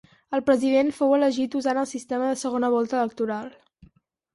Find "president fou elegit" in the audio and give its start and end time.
0.47-1.59